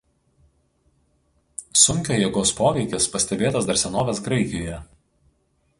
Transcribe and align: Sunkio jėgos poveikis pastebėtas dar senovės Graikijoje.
Sunkio 1.81 2.17
jėgos 2.19 2.55
poveikis 2.61 3.09
pastebėtas 3.17 3.69
dar 3.71 3.81
senovės 3.87 4.25
Graikijoje. 4.31 4.81